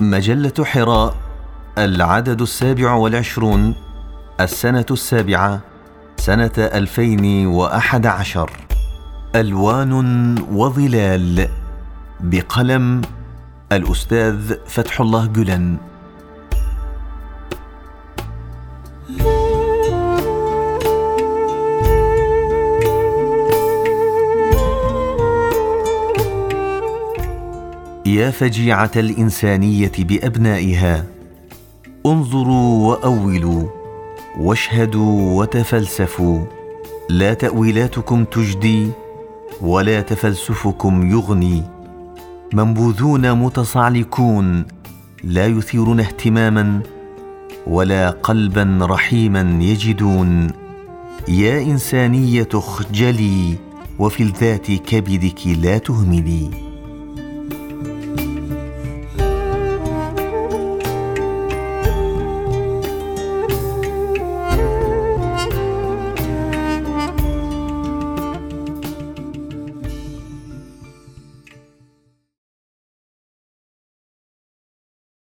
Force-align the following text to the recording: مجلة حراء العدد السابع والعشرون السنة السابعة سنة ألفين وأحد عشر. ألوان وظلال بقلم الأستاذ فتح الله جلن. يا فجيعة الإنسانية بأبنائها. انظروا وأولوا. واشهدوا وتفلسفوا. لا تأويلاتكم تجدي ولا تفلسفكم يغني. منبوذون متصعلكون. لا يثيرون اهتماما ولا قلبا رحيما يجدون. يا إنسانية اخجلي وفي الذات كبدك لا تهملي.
مجلة 0.00 0.64
حراء 0.64 1.14
العدد 1.78 2.40
السابع 2.40 2.92
والعشرون 2.92 3.74
السنة 4.40 4.86
السابعة 4.90 5.60
سنة 6.16 6.52
ألفين 6.58 7.46
وأحد 7.46 8.06
عشر. 8.06 8.50
ألوان 9.34 9.92
وظلال 10.52 11.48
بقلم 12.20 13.02
الأستاذ 13.72 14.54
فتح 14.66 15.00
الله 15.00 15.26
جلن. 15.26 15.76
يا 28.06 28.30
فجيعة 28.30 28.90
الإنسانية 28.96 29.92
بأبنائها. 29.98 31.04
انظروا 32.06 32.88
وأولوا. 32.88 33.68
واشهدوا 34.38 35.40
وتفلسفوا. 35.40 36.44
لا 37.10 37.34
تأويلاتكم 37.34 38.24
تجدي 38.24 38.88
ولا 39.60 40.00
تفلسفكم 40.00 41.10
يغني. 41.10 41.62
منبوذون 42.52 43.32
متصعلكون. 43.32 44.64
لا 45.24 45.46
يثيرون 45.46 46.00
اهتماما 46.00 46.80
ولا 47.66 48.10
قلبا 48.10 48.78
رحيما 48.82 49.58
يجدون. 49.64 50.50
يا 51.28 51.62
إنسانية 51.62 52.48
اخجلي 52.54 53.54
وفي 53.98 54.22
الذات 54.22 54.70
كبدك 54.70 55.46
لا 55.46 55.78
تهملي. 55.78 56.73